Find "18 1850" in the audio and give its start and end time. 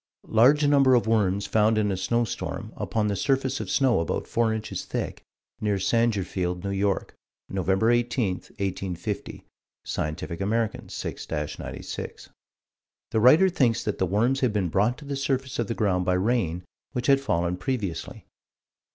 7.83-9.43